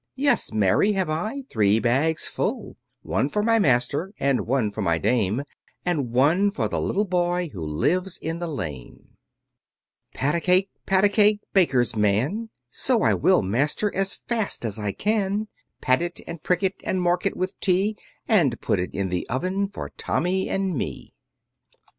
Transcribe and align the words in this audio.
Yes, 0.15 0.51
marry, 0.51 0.93
have 0.93 1.11
I, 1.11 1.43
Three 1.47 1.77
bags 1.77 2.27
full; 2.27 2.75
One 3.03 3.29
for 3.29 3.43
my 3.43 3.59
master, 3.59 4.13
And 4.19 4.47
one 4.47 4.71
for 4.71 4.81
my 4.81 4.97
dame, 4.97 5.43
And 5.85 6.09
one 6.11 6.49
for 6.49 6.67
the 6.67 6.81
little 6.81 7.05
boy 7.05 7.51
Who 7.53 7.61
lives 7.61 8.17
in 8.17 8.39
the 8.39 8.47
lane. 8.47 9.09
Pat 10.15 10.33
a 10.33 10.39
cake, 10.41 10.69
pat 10.87 11.03
a 11.03 11.09
cake, 11.09 11.41
baker's 11.53 11.95
man! 11.95 12.49
So 12.71 13.03
I 13.03 13.13
will, 13.13 13.43
master, 13.43 13.93
as 13.93 14.15
fast 14.15 14.65
as 14.65 14.79
I 14.79 14.91
can: 14.91 15.49
Pat 15.81 16.01
it, 16.01 16.19
and 16.25 16.41
prick 16.41 16.63
it, 16.63 16.81
and 16.83 16.99
mark 16.99 17.27
it 17.27 17.37
with 17.37 17.59
T, 17.59 17.95
and 18.27 18.59
Put 18.59 18.79
in 18.79 19.09
the 19.09 19.29
oven 19.29 19.67
for 19.67 19.91
Tommy 19.97 20.49
and 20.49 20.75
me. 20.75 21.13